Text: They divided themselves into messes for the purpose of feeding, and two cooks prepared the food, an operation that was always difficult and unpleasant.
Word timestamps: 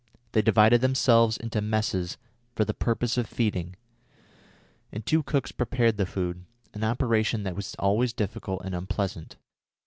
They 0.31 0.41
divided 0.41 0.81
themselves 0.81 1.37
into 1.37 1.61
messes 1.61 2.17
for 2.55 2.65
the 2.65 2.73
purpose 2.73 3.19
of 3.19 3.27
feeding, 3.29 3.75
and 4.91 5.05
two 5.05 5.21
cooks 5.21 5.51
prepared 5.51 5.97
the 5.97 6.07
food, 6.07 6.43
an 6.73 6.83
operation 6.83 7.43
that 7.43 7.55
was 7.55 7.75
always 7.77 8.11
difficult 8.11 8.63
and 8.65 8.73
unpleasant. 8.73 9.35